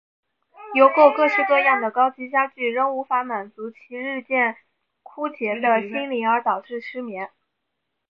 [0.73, 4.57] 邮购各式各样的高级家具仍无法满足其日渐
[5.03, 7.29] 枯竭的心灵而导致失眠。